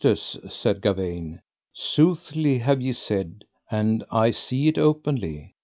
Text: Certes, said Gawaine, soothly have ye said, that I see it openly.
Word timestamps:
Certes, 0.03 0.35
said 0.47 0.81
Gawaine, 0.81 1.43
soothly 1.73 2.57
have 2.57 2.81
ye 2.81 2.91
said, 2.91 3.45
that 3.69 4.03
I 4.09 4.31
see 4.31 4.67
it 4.67 4.79
openly. 4.79 5.53